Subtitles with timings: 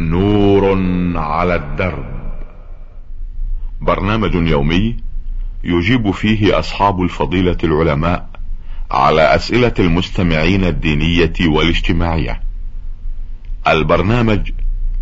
[0.00, 0.78] نور
[1.18, 2.04] على الدرب.
[3.80, 4.96] برنامج يومي
[5.64, 8.28] يجيب فيه أصحاب الفضيلة العلماء
[8.90, 12.40] على أسئلة المستمعين الدينية والاجتماعية.
[13.68, 14.50] البرنامج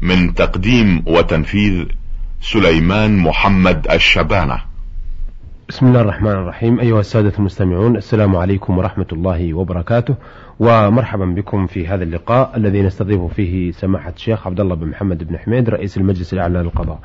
[0.01, 1.85] من تقديم وتنفيذ
[2.41, 4.68] سليمان محمد الشبانة.
[5.69, 6.81] بسم الله الرحمن الرحيم.
[6.81, 10.15] أيها السادة المستمعون السلام عليكم ورحمة الله وبركاته.
[10.61, 15.39] ومرحبا بكم في هذا اللقاء الذي نستضيف فيه سماحة الشيخ عبد الله بن محمد بن
[15.39, 16.99] حميد رئيس المجلس الأعلى للقضاء.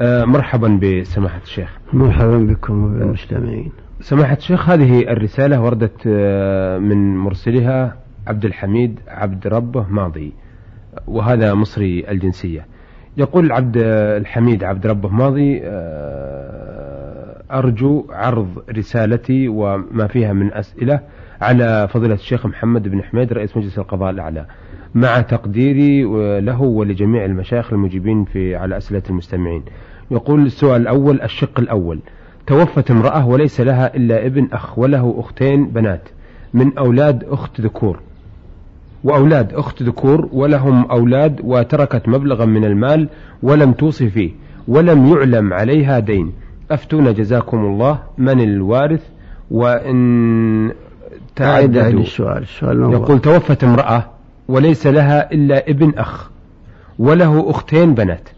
[0.00, 1.78] آه، مرحبا بسماحة الشيخ.
[1.92, 9.86] مرحبا بكم وبالمستمعين سماحة الشيخ هذه الرسالة وردت آه، من مرسلها عبد الحميد عبد ربه
[9.88, 10.32] ماضي
[11.06, 12.66] وهذا مصري الجنسية.
[13.16, 16.57] يقول عبد الحميد عبد ربه ماضي آه،
[17.52, 21.00] أرجو عرض رسالتي وما فيها من أسئلة
[21.40, 24.46] على فضيلة الشيخ محمد بن حميد رئيس مجلس القضاء الأعلى.
[24.94, 26.02] مع تقديري
[26.40, 29.62] له ولجميع المشايخ المجيبين في على أسئلة المستمعين.
[30.10, 32.00] يقول السؤال الأول الشق الأول.
[32.46, 36.08] توفت امرأة وليس لها إلا ابن أخ وله أختين بنات.
[36.54, 38.00] من أولاد أخت ذكور.
[39.04, 43.08] وأولاد أخت ذكور ولهم أولاد وتركت مبلغا من المال
[43.42, 44.30] ولم توصي فيه
[44.68, 46.32] ولم يعلم عليها دين.
[46.70, 47.98] أفتونا جزاكم الله.
[48.18, 49.02] من الوارث؟
[49.50, 50.72] وإن
[51.36, 52.00] تعددوا.
[52.00, 54.04] السؤال السؤال يقول توفت امرأة
[54.48, 56.30] وليس لها إلا ابن أخ
[56.98, 58.28] وله أختين بنات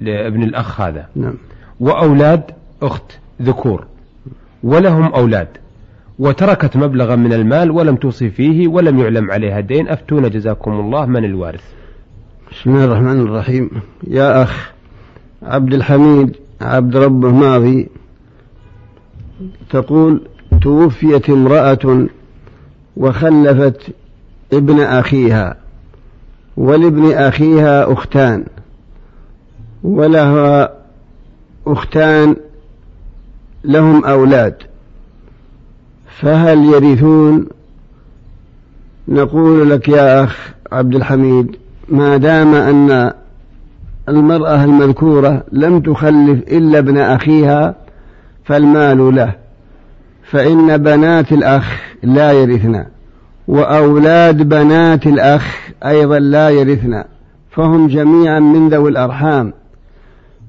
[0.00, 1.06] لابن الأخ هذا.
[1.16, 1.34] نعم.
[1.80, 2.42] وأولاد
[2.82, 3.86] أخت ذكور
[4.62, 5.48] ولهم أولاد.
[6.18, 9.88] وتركت مبلغا من المال ولم توصي فيه ولم يعلم عليها دين.
[9.88, 11.06] أفتونا جزاكم الله.
[11.06, 11.64] من الوارث؟
[12.52, 13.70] بسم الله الرحمن الرحيم.
[14.06, 14.72] يا أخ
[15.42, 17.88] عبد الحميد عبد ربه ماضي
[19.70, 20.22] تقول
[20.62, 22.06] توفيت امرأة
[22.96, 23.80] وخلفت
[24.52, 25.56] ابن أخيها
[26.56, 28.44] ولابن أخيها أختان
[29.82, 30.72] ولها
[31.66, 32.36] أختان
[33.64, 34.54] لهم أولاد.
[36.20, 37.46] فهل يرثون؟
[39.08, 41.56] نقول لك يا أخ عبد الحميد
[41.88, 43.12] ما دام أن
[44.08, 47.74] المرأة المذكورة لم تخلف إلا ابن أخيها
[48.44, 49.34] فالمال له.
[50.22, 52.84] فإن بنات الأخ لا يرثن
[53.48, 57.04] وأولاد بنات الأخ أيضا لا يرثن
[57.50, 59.52] فهم جميعا من ذوي الأرحام.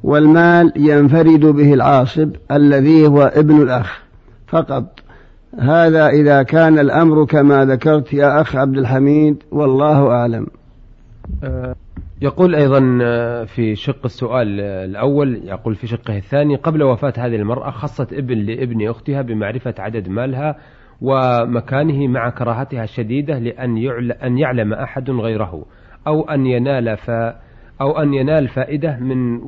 [0.03, 3.99] والمال ينفرد به العاصب الذي هو ابن الأخ
[4.47, 4.99] فقط.
[5.59, 10.47] هذا إذا كان الأمر كما ذكرت يا أخ عبد الحميد والله أعلم.
[11.43, 11.75] أه،
[12.23, 17.69] يقول أيضا أه، في شق السؤال الأول يقول في شقه الثاني قبل وفاة هذه المرأة
[17.69, 20.55] خصت ابن لابن أختها بمعرفة عدد مالها
[21.01, 23.77] ومكانه مع كراهتها الشديدة لأن
[24.23, 25.65] أن يعلم أحد غيره
[26.07, 27.09] أو أن ينال ف
[27.81, 29.39] أو أن ينال فائدة من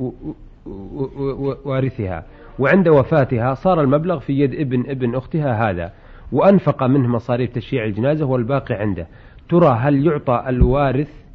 [1.64, 2.24] وارثها.
[2.58, 5.92] وعند وفاتها صار المبلغ في يد ابن ابن أختها هذا
[6.32, 9.06] وأنفق منه مصاريف تشييع الجنازة والباقي عنده.
[9.48, 11.25] ترى هل يعطى الوارث آه،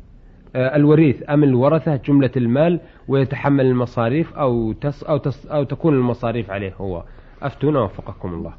[0.56, 6.73] الوريث أم الورثة جملة المال ويتحمل المصاريف أو تس أو, تس أو تكون المصاريف عليه
[6.81, 7.03] هو.
[7.41, 8.53] أفتونا وفقكم الله.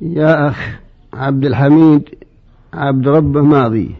[0.00, 0.80] يا أخ
[1.14, 2.08] عبد الحميد
[2.74, 3.94] عبد ربه ماضي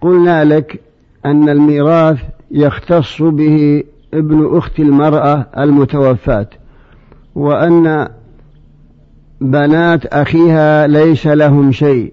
[0.00, 0.80] قلنا لك
[1.26, 3.84] أن الميراث يختص به
[4.14, 6.48] ابن أخت المرأة المتوفاة
[7.34, 8.08] وأن
[9.40, 12.12] بنات أخيها ليس لهم شيء.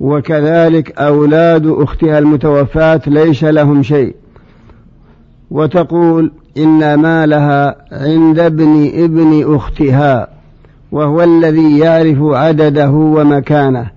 [0.00, 4.14] وكذلك أولاد أختها المتوفاة ليس لهم شيء.
[5.50, 10.28] وتقول إن مالها عند ابن ابن أختها
[10.92, 13.90] وهو الذي يعرف عدده ومكانه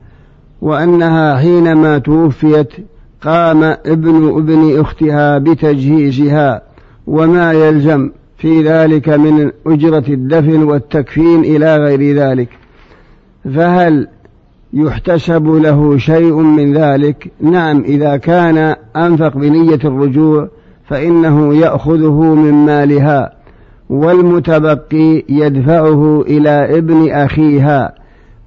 [0.62, 2.70] وأنها حينما توفيت
[3.22, 6.62] قام ابن ابن أختها بتجهيزها
[7.08, 12.50] وما يلزم في ذلك من أجرة الدفن والتكفين إلى غير ذلك.
[13.56, 14.08] فهل
[14.74, 17.32] يحتسب له شيء من ذلك.
[17.42, 20.50] نعم إذا كان أنفق بنية الرجوع
[20.86, 23.34] فإنه يأخذه من مالها
[23.90, 27.94] والمتبقي يدفعه إلى ابن أخيها.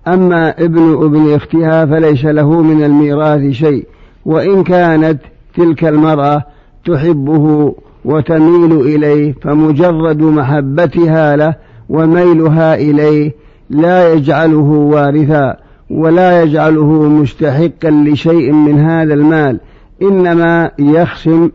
[0.09, 3.87] أما ابن ابن أختها فليس له من الميراث شيء
[4.25, 5.21] وإن كانت
[5.57, 6.43] تلك المرأة
[6.85, 7.75] تحبه
[8.05, 11.55] وتميل إليه فمجرد محبتها له
[11.89, 13.35] وميلها إليه
[13.71, 15.66] لا يجعله وارثا.
[15.91, 19.61] ولا يجعله مستحقا لشيء من هذا المال
[20.03, 21.51] إنما يخصم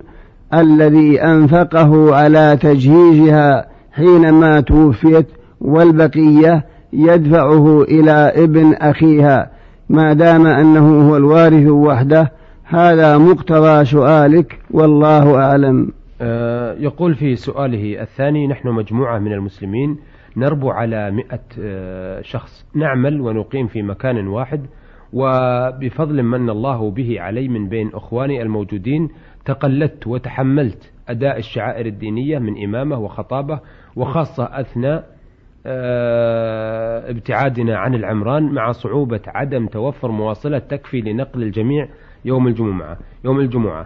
[0.53, 5.27] الذي أنفقه على تجهيزها حينما توفيت
[5.61, 9.51] والبقية يدفعه إلى ابن أخيها.
[9.89, 12.31] ما دام أنه هو الوارث وحده
[12.63, 15.91] هذا مقتضى سؤالك والله أعلم.
[16.21, 19.97] آه، يقول في سؤاله الثاني نحن مجموعة من المسلمين
[20.37, 22.65] نربو على مئة آه، شخص.
[22.75, 24.65] نعمل ونقيم في مكان واحد
[25.13, 29.09] وبفضل من الله به علي من بين أخواني الموجودين
[29.45, 33.59] تقلدت وتحملت أداء الشعائر الدينية من إمامة وخطابة
[33.95, 35.05] وخاصة أثناء
[35.65, 41.87] آه، ابتعادنا عن العمران مع صعوبة عدم توفر مواصلة تكفي لنقل الجميع
[42.25, 43.85] يوم الجمعة يوم الجمعة.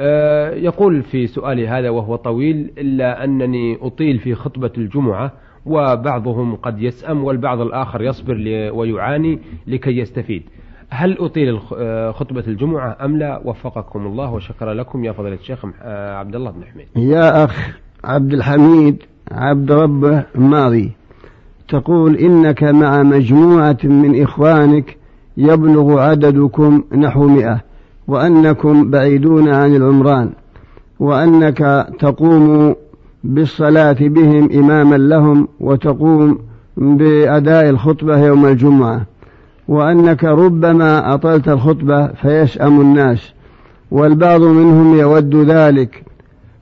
[0.00, 5.32] آه، يقول في سؤالي هذا وهو طويل إلا أنني أطيل في خطبة الجمعة
[5.66, 8.34] وبعضهم قد يسأم والبعض الآخر يصبر
[8.74, 10.42] ويعاني لكي يستفيد.
[10.90, 16.14] هل أطيل آه، خطبة الجمعة أم لا؟ وفقكم الله وشكر لكم يا فضيلة الشيخ آه،
[16.16, 16.86] عبد الله بن حميد.
[16.96, 19.02] يا أخ عبد الحميد
[19.32, 20.92] عبد ربه ماضي.
[21.68, 24.96] تقول إنك مع مجموعة من إخوانك
[25.36, 27.60] يبلغ عددكم نحو مئة
[28.08, 30.30] وأنكم بعيدون عن العمران
[31.00, 32.74] وأنك تقوم
[33.24, 36.38] بالصلاة بهم إماما لهم وتقوم
[36.76, 39.02] بأداء الخطبة يوم الجمعة.
[39.68, 43.32] وأنك ربما أطلت الخطبة فيشأم الناس
[43.90, 46.04] والبعض منهم يود ذلك.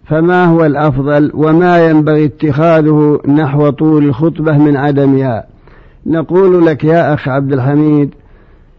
[0.09, 5.47] فما هو الأفضل وما ينبغي اتخاذه نحو طول الخطبة من عدمها
[6.07, 8.15] نقول لك يا أخ عبد الحميد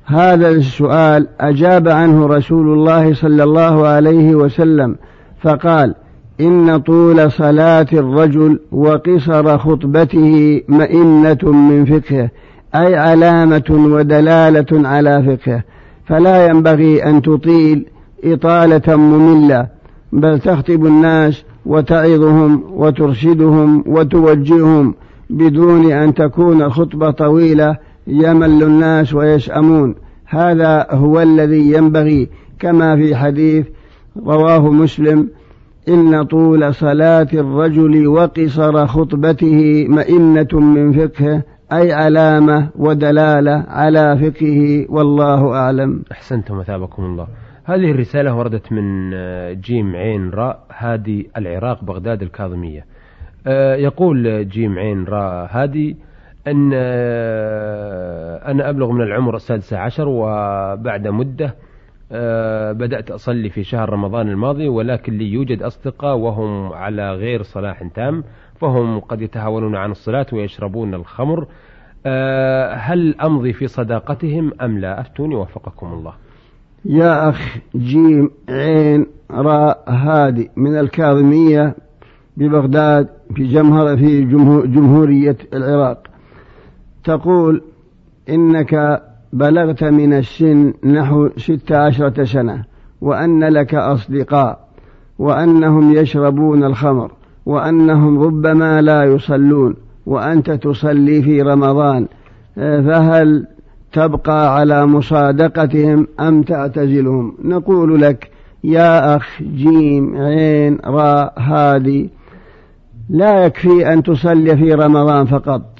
[0.05, 4.95] هذا السؤال أجاب عنه رسول الله صلى الله عليه وسلم
[5.41, 5.95] فقال
[6.41, 12.29] إن طول صلاة الرجل وقصر خطبته مئنة من فقهه
[12.75, 15.63] أي علامة ودلالة على فقهه
[16.05, 17.85] فلا ينبغي أن تطيل
[18.23, 19.67] إطالة مملة
[20.13, 24.95] بل تخطب الناس وتعظهم وترشدهم وتوجههم
[25.29, 27.77] بدون أن تكون الخطبة طويلة
[28.07, 29.95] يمل الناس ويشأمون.
[30.25, 33.65] هذا هو الذي ينبغي كما في حديث
[34.27, 35.27] رواه مسلم
[35.87, 41.43] إن طول صلاة الرجل وقصر خطبته مئنة من فقهه
[41.73, 46.03] أي علامة ودلالة على فقهه والله أعلم.
[46.11, 47.27] أحسنتم مثابكم الله.
[47.65, 49.11] هذه الرسالة وردت من
[49.61, 52.85] جيم عين راء هادي العراق بغداد الكاظمية.
[53.47, 55.97] آه، يقول جيم عين راء هادي
[56.47, 61.68] أن آه، أنا أبلغ من العمر السادسة عشر وبعد مدة آه،
[62.73, 68.23] بدأت أصلي في شهر رمضان الماضي ولكن لي يوجد أصدقاء وهم على غير صلاح تام
[68.55, 71.47] فهم قد يتهاونون عن الصلاة ويشربون الخمر.
[72.05, 76.13] آه، هل أمضي في صداقتهم أم لا؟ أفتوني وفقكم الله.
[76.85, 81.75] يا أخ جيم عين راء هادي من الكاظمية
[82.37, 84.21] ببغداد في جمهر في
[84.65, 86.07] جمهورية العراق.
[87.03, 87.63] تقول
[88.29, 89.01] إنك
[89.33, 92.63] بلغت من السن نحو ست عشرة سنة
[93.01, 94.59] وأن لك أصدقاء
[95.19, 97.11] وأنهم يشربون الخمر
[97.45, 102.07] وأنهم ربما لا يصلون وأنت تصلي في رمضان.
[102.55, 103.47] فهل
[103.91, 108.31] تبقى على مصادقتهم أم تعتزلهم؟ نقول لك
[108.63, 112.09] يا أخ جيم عين راء هادي
[113.09, 115.78] لا يكفي أن تصلي في رمضان فقط.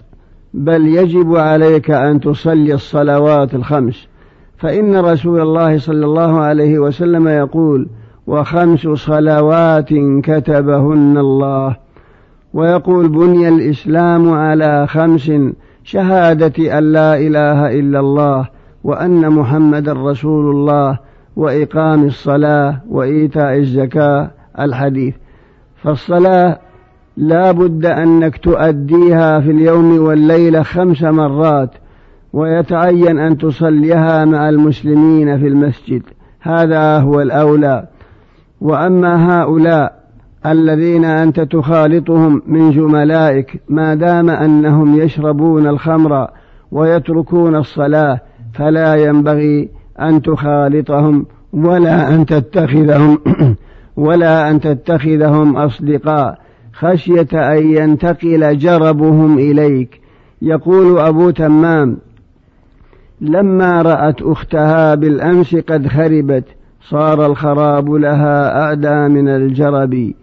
[0.53, 4.07] بل يجب عليك أن تصلي الصلوات الخمس.
[4.57, 7.87] فإن رسول الله صلى الله عليه وسلم يقول
[8.27, 9.89] وخمس صلوات
[10.23, 11.75] كتبهن الله
[12.53, 15.31] ويقول بني الإسلام على خمس
[15.83, 18.47] شهادة أن لا إله إلا الله
[18.83, 20.99] وأن محمد رسول الله
[21.35, 24.31] وإقام الصلاة وإيتاء الزكاة.
[24.59, 25.15] الحديث.
[25.83, 26.59] فالصلاة
[27.19, 31.69] لا بد أنك تؤديها في اليوم والليلة خمس مرات
[32.33, 36.01] ويتعين أن تصليها مع المسلمين في المسجد.
[36.41, 37.87] هذا هو الأولى.
[38.61, 39.99] وأما هؤلاء
[40.45, 46.27] الذين أنت تخالطهم من زملائك ما دام أنهم يشربون الخمر
[46.71, 48.19] ويتركون الصلاة
[48.53, 49.69] فلا ينبغي
[50.01, 53.19] أن تخالطهم ولا أن تتخذهم
[54.07, 56.48] ولا أن تتخذهم أصدقاء.
[56.79, 60.01] خشية أن ينتقل جربهم إليك.
[60.41, 61.97] يقول أبو تمام
[63.21, 66.45] لما رأت أختها بالأمس قد خربت
[66.81, 70.13] صار الخراب لها أعدى من الجرب.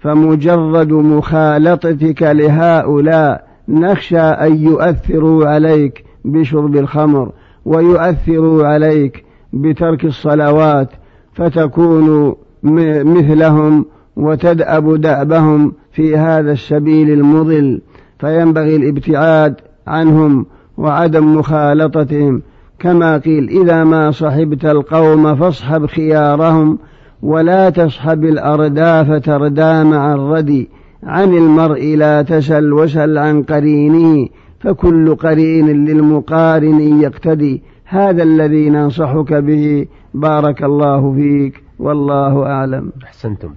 [0.00, 7.32] فمجرد مخالطتك لهؤلاء نخشى أن يؤثروا عليك بشرب الخمر
[7.64, 10.88] ويؤثروا عليك بترك الصلوات
[11.34, 13.84] فتكون مثلهم
[14.16, 17.80] وتدأب دأبهم في هذا السبيل المضل
[18.18, 19.54] فينبغي الابتعاد
[19.86, 22.42] عنهم وعدم مخالطتهم.
[22.78, 26.78] كما قيل إذا ما صحبت القوم فاصحب خيارهم
[27.22, 30.68] ولا تصحب الأرداف تردى مع الردي
[31.02, 34.28] عن المرء لا تسل وسل عن قرينه
[34.60, 37.62] فكل قرين للمقارن يقتدي.
[37.84, 42.92] هذا الذي ننصحك به بارك الله فيك والله أعلم.
[43.04, 43.50] أحسنتم.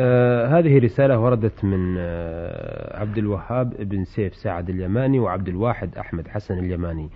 [0.00, 6.28] آه هذه رسالة وردت من آه عبد الوهاب بن سيف سعد اليماني وعبد الواحد أحمد
[6.28, 7.08] حسن اليماني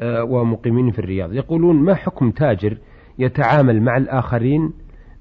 [0.00, 1.32] آه ومقيمين في الرياض.
[1.32, 2.78] يقولون ما حكم تاجر
[3.18, 4.72] يتعامل مع الآخرين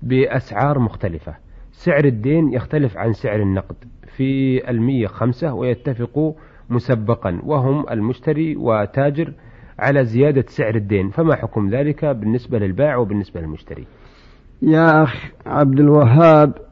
[0.01, 1.35] بأسعار مختلفة؟
[1.71, 3.75] سعر الدين يختلف عن سعر النقد
[4.17, 6.35] في المية خمسة ويتفق
[6.69, 9.33] مسبقا وهم المشتري وتاجر
[9.79, 11.09] على زيادة سعر الدين.
[11.09, 13.85] فما حكم ذلك بالنسبة للبائع وبالنسبة للمشتري؟
[14.61, 16.66] يا أخ عبد الوهاب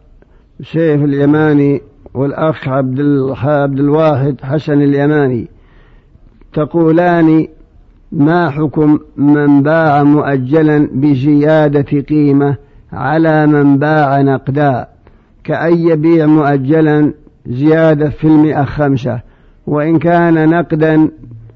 [0.64, 1.82] سيف اليماني
[2.14, 3.00] والأخ عبد
[3.44, 5.48] عبد الواحد حسن اليماني
[6.54, 7.48] تقولان
[8.12, 12.58] ما حكم من باع مؤجلا بزيادة قيمة
[12.94, 14.88] على من باع نقدا؟
[15.44, 17.14] كأن يبيع مؤجلا
[17.48, 19.22] زيادة في المئة خمسة
[19.68, 21.10] وإن كان نقدا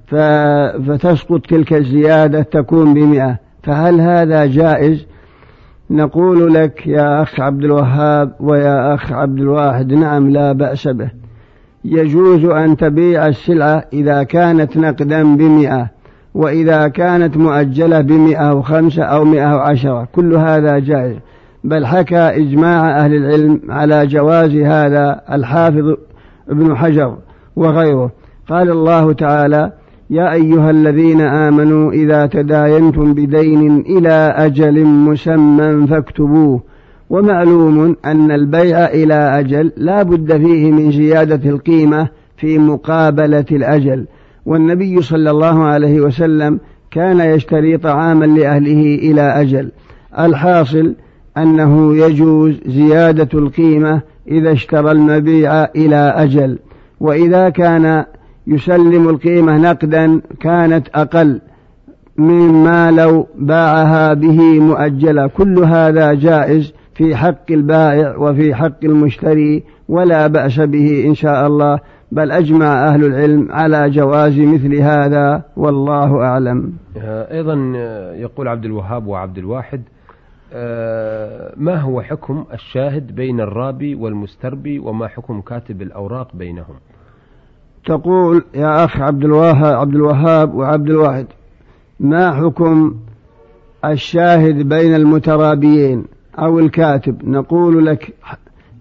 [0.08, 5.06] فتسقط تلك الزيادة تكون بمئة فهل هذا جائز؟
[5.92, 11.12] نقول لك يا أخ عبد الوهاب ويا أخ عبد الواحد نعم لا بأس به.
[11.86, 15.90] يجوز أن تبيع السلعة إذا كانت نقدا بمئة
[16.34, 20.08] وإذا كانت مؤجلة بمئة وخمسة أو مئة وعشرة.
[20.12, 21.16] كل هذا جائز.
[21.64, 25.96] بل حكى إجماع أهل العلم على جواز هذا الحافظ
[26.50, 27.18] ابن حجر
[27.56, 28.12] وغيره.
[28.50, 29.72] قال الله تعالى
[30.12, 36.62] يا أيها الذين آمنوا إذا تداينتم بدين إلى أجل مسمى فاكتبوه.
[37.10, 44.06] ومعلوم أن البيع إلى أجل لا بد فيه من زيادة القيمة في مقابلة الأجل.
[44.46, 46.60] والنبي صلى الله عليه وسلم
[46.92, 49.72] كان يشتري طعاما لأهله إلى أجل.
[50.20, 50.96] الحاصل
[51.38, 56.60] أنه يجوز زيادة القيمة إذا اشترى المبيع إلى أجل.
[57.00, 58.06] وإذا كان
[58.50, 61.42] يسلم القيمة نقدا كانت أقل
[62.18, 65.28] مما لو باعها به مؤجلة.
[65.28, 71.80] كل هذا جائز في حق البائع وفي حق المشتري ولا بأس به إن شاء الله.
[72.12, 76.74] بل أجمع أهل العلم على جواز مثل هذا والله أعلم.
[77.32, 77.54] أيضا
[78.16, 79.82] يقول عبد الوهاب وعبد الواحد
[81.58, 86.76] ما هو حكم الشاهد بين الرابي والمستربي وما حكم كاتب الأوراق بينهم؟
[87.86, 91.26] تقول يا أخ عبد الوهاب عبد الوهاب وعبد الواحد
[92.00, 92.96] ما حكم
[93.86, 96.06] الشاهد بين المترابيين
[96.40, 98.14] أو الكاتب؟ نقول لك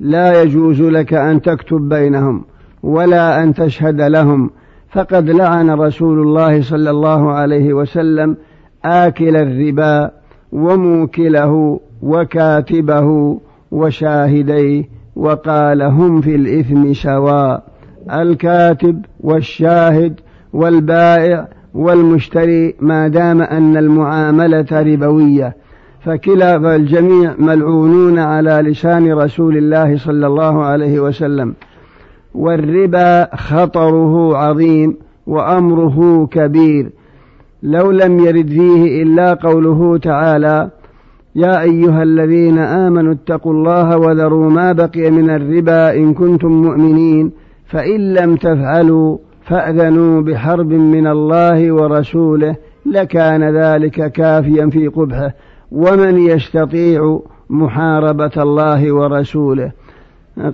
[0.01, 2.45] لا يجوز لك أن تكتب بينهم
[2.83, 4.51] ولا أن تشهد لهم.
[4.91, 8.37] فقد لعن رسول الله صلى الله عليه وسلم
[8.85, 10.11] آكل الربا
[10.53, 13.39] وموكله وكاتبه
[13.71, 14.85] وشاهديه
[15.17, 17.78] وقال هم في الإثم سواء.
[18.13, 20.21] الكاتب والشاهد
[20.53, 25.57] والبائع والمشتري ما دام أن المعاملة ربوية
[26.01, 31.55] فكلا فالجميع ملعونون على لسان رسول الله صلى الله عليه وسلم.
[32.35, 34.97] والربا خطره عظيم
[35.27, 36.91] وأمره كبير.
[37.63, 40.71] لو لم يرد فيه إلا قوله تعالى
[41.35, 47.33] يا أيها الذين آمنوا اتقوا الله وذروا ما بقي من الربا إن كنتم مؤمنين.
[47.69, 52.57] فإن لم تفعلوا فأذنوا بحرب من الله ورسوله
[52.87, 55.35] لكان ذلك كافيا في قبحه.
[55.73, 57.21] ومن يستطيع
[57.51, 59.73] محاربة الله ورسوله؟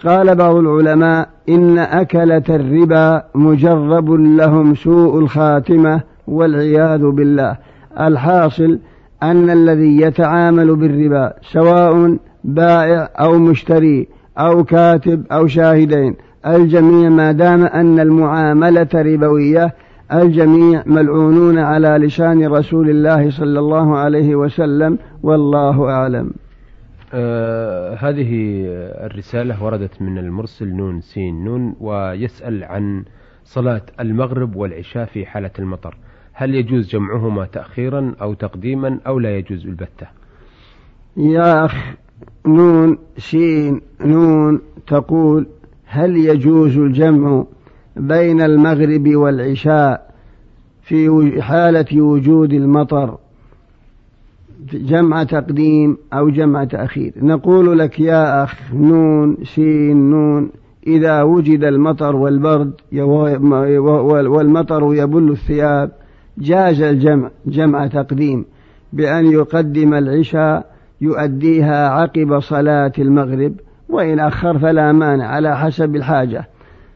[0.04, 7.56] قال بعض العلماء إن أكلة الربا مجرب لهم سوء الخاتمة والعياذ بالله.
[8.00, 8.78] الحاصل
[9.22, 16.16] أن الذي يتعامل بالربا سواء بائع أو مشتري أو كاتب أو شاهدين
[16.46, 19.74] الجميع ما دام أن المعاملة ربوية
[20.12, 26.30] الجميع ملعونون على لسان رسول الله صلى الله عليه وسلم والله أعلم.
[27.14, 28.64] آه هذه
[29.06, 33.04] الرسالة وردت من المرسل نون سين نون ويسأل عن
[33.44, 35.96] صلاة المغرب والعشاء في حالة المطر.
[36.32, 40.06] هل يجوز جمعهما تأخيرا أو تقديما أو لا يجوز البتة؟
[41.16, 41.74] يا أخ
[42.46, 45.46] نون سين نون تقول
[45.94, 47.44] هل يجوز الجمع
[47.96, 50.10] بين المغرب والعشاء
[50.82, 53.18] في حالة وجود المطر
[54.72, 60.50] جمع تقديم أو جمع تأخير؟ نقول لك يا أخ نون سين نون
[60.86, 62.72] إذا وجد المطر والبرد
[64.28, 65.90] والمطر يبل الثياب
[66.38, 68.44] جاز الجمع جمع تقديم
[68.92, 73.54] بأن يقدم العشاء يؤديها عقب صلاة المغرب.
[73.88, 76.48] وإن أخر فلا مانع على حسب الحاجة.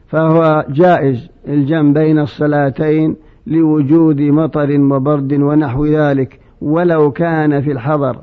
[0.07, 3.15] فهو جائز الجمع بين الصلاتين
[3.47, 8.17] لوجود مطر وبرد ونحو ذلك ولو كان في الحضر.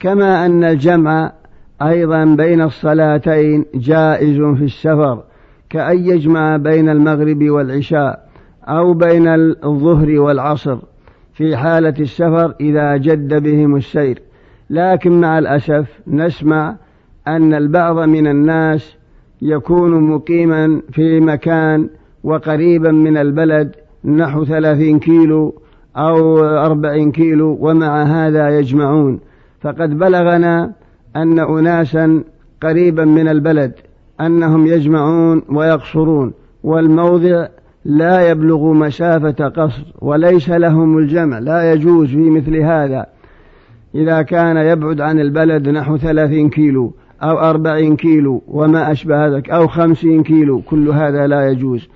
[0.00, 1.32] كما أن الجمع
[1.82, 5.22] أيضا بين الصلاتين جائز في السفر
[5.70, 8.28] كأن يجمع بين المغرب والعشاء
[8.64, 9.28] أو بين
[9.64, 10.78] الظهر والعصر
[11.32, 14.22] في حالة السفر إذا جد بهم السير.
[14.70, 16.76] لكن مع الأسف نسمع
[17.36, 18.96] أن البعض من الناس
[19.42, 21.88] يكون مقيما في مكان
[22.24, 25.54] وقريبا من البلد نحو ثلاثين كيلو
[25.96, 29.20] أو أربعين كيلو ومع هذا يجمعون.
[29.60, 30.72] فقد بلغنا
[31.16, 32.24] أن أناسا
[32.62, 33.72] قريبا من البلد
[34.20, 36.32] أنهم يجمعون ويقصرون
[36.64, 37.46] والموضع
[37.84, 43.06] لا يبلغ مسافة قصر وليس لهم الجمع لا يجوز في مثل هذا.
[43.94, 46.92] إذا كان يبعد عن البلد نحو ثلاثين كيلو
[47.22, 51.88] أو أربعين كيلو وما أشبه ذلك أو خمسين كيلو كل هذا لا يجوز.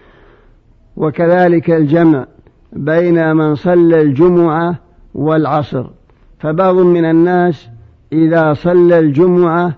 [0.97, 2.26] وكذلك الجمع
[2.73, 4.75] بين من صلى الجمعة
[5.14, 5.87] والعصر.
[6.38, 7.69] فبعض من الناس
[8.12, 9.73] إذا صلى الجمعة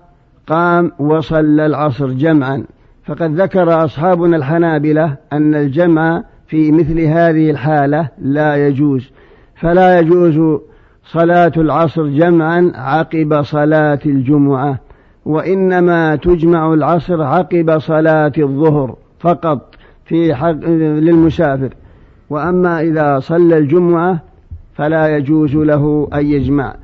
[0.47, 2.63] قام وصلى العصر جمعا.
[3.05, 9.11] فقد ذكر أصحابنا الحنابلة أن الجمع في مثل هذه الحالة لا يجوز.
[9.55, 10.59] فلا يجوز
[11.03, 14.86] صلاة العصر جمعا عقب صلاة الجمعة.
[15.27, 21.69] وإنما تجمع العصر عقب صلاة الظهر فقط في حق للمسافر.
[22.29, 24.19] وأما إذا صلى الجمعة
[24.75, 26.75] فلا يجوز له أن يجمع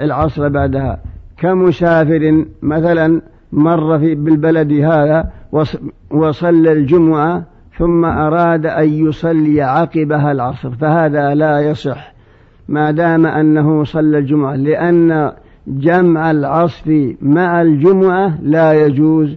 [0.00, 1.00] العصر بعدها.
[1.38, 3.20] كمسافر مثلا
[3.52, 5.30] مر في بالبلد هذا
[6.10, 7.42] وصلى الجمعة
[7.78, 12.12] ثم أراد أن يصلي عقبها العصر فهذا لا يصح.
[12.68, 15.32] ما دام أنه صلى الجمعة لأن
[15.68, 19.36] جمع العصر مع الجمعة لا يجوز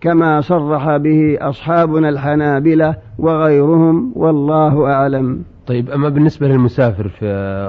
[0.00, 5.42] كما صرح به أصحابنا الحنابلة وغيرهم والله أعلم.
[5.66, 7.26] طيب أما بالنسبة للمسافر في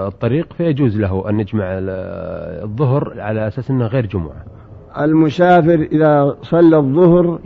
[0.08, 1.64] الطريق فيجوز له أن يجمع
[2.64, 4.46] الظهر على أساس أنه غير جمعة.
[5.00, 7.40] المسافر إذا صلى الظهر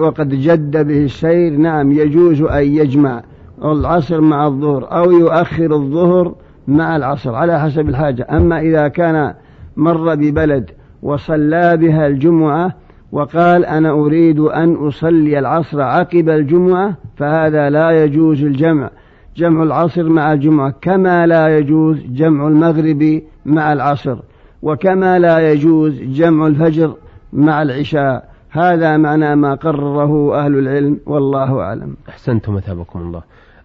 [0.00, 3.22] وقد جد به السير نعم يجوز أن يجمع
[3.64, 6.34] العصر مع الظهر أو يؤخر الظهر
[6.68, 8.26] مع العصر على حسب الحاجة.
[8.30, 9.34] أما إذا كان
[9.76, 10.70] مر ببلد
[11.02, 12.74] وصلى بها الجمعة
[13.12, 18.90] وقال أنا أريد أن أصلي العصر عقب الجمعة فهذا لا يجوز الجمع.
[19.36, 24.16] جمع العصر مع الجمعة كما لا يجوز جمع المغرب مع العصر
[24.62, 26.94] وكما لا يجوز جمع الفجر
[27.32, 28.28] مع العشاء.
[28.50, 31.96] هذا معنى ما قرره أهل العلم والله أعلم.
[32.08, 33.22] أحسنتم أثابكم الله.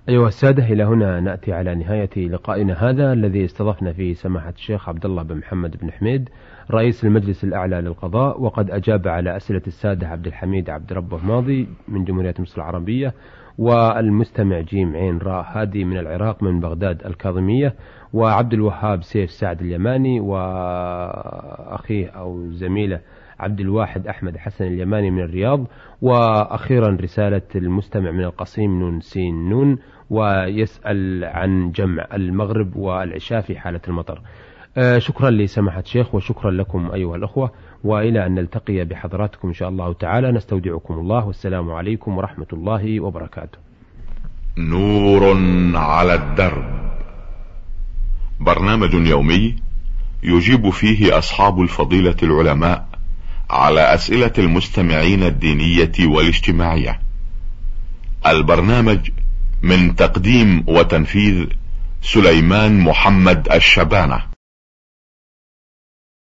[0.10, 5.06] أيها السادة إلى هنا نأتي على نهاية لقائنا هذا الذي استضفنا فيه سماحة الشيخ عبد
[5.06, 6.30] الله بن محمد بن حميد
[6.72, 12.04] رئيس المجلس الأعلى للقضاء وقد أجاب على أسئلة السادة عبد الحميد عبد ربه ماضي من
[12.04, 13.14] جمهورية مصر العربية
[13.58, 17.74] والمستمع جيم عين راء هادي من العراق من بغداد الكاظمية
[18.14, 23.00] وعبد الوهاب سيف سعد اليماني وأخيه أو زميله
[23.40, 25.68] عبد الواحد أحمد حسن اليماني من الرياض
[26.02, 29.78] وأخيرا رسالة المستمع من القصيم نون سين نون
[30.10, 34.22] ويسأل عن جمع المغرب والعشاء في حالة المطر.
[34.78, 37.52] آه، شكرا لسماحة الشيخ وشكرا لكم أيها الأخوة
[37.84, 40.32] وإلى أن نلتقي بحضراتكم إن شاء الله تعالى.
[40.32, 43.58] نستودعكم الله والسلام عليكم ورحمة الله وبركاته.
[44.58, 45.38] نور
[45.76, 46.66] على الدرب.
[48.40, 49.56] برنامج يومي
[50.24, 52.88] يجيب فيه أصحاب الفضيلة العلماء
[53.50, 57.00] على أسئلة المستمعين الدينية والاجتماعية.
[58.28, 59.10] البرنامج
[59.62, 61.46] من تقديم وتنفيذ
[62.02, 64.37] سليمان محمد الشبانة.